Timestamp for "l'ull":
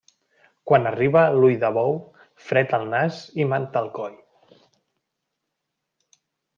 1.35-1.59